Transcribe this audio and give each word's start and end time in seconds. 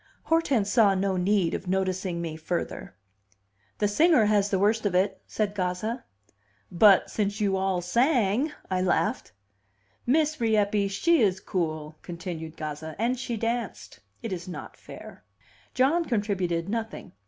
Hortense 0.23 0.71
saw 0.71 0.95
no 0.95 1.15
need 1.15 1.53
of 1.53 1.67
noticing 1.67 2.23
me 2.23 2.35
further 2.35 2.95
"The 3.77 3.87
singer 3.87 4.25
has 4.25 4.49
the 4.49 4.57
worst 4.57 4.83
of 4.87 4.95
it," 4.95 5.21
said 5.27 5.53
Gazza. 5.53 6.05
"But 6.71 7.11
since 7.11 7.39
you 7.39 7.55
all 7.55 7.81
sang!" 7.81 8.51
I 8.71 8.81
laughed. 8.81 9.31
"Miss 10.07 10.41
Rieppe, 10.41 10.87
she 10.89 11.21
is 11.21 11.39
cool," 11.39 11.97
continued 12.01 12.57
Gazza. 12.57 12.95
"And 12.97 13.19
she 13.19 13.37
danced. 13.37 13.99
It 14.23 14.33
is 14.33 14.47
not 14.47 14.75
fair." 14.75 15.23
John 15.75 16.05
contributed 16.05 16.67
nothing. 16.67 17.11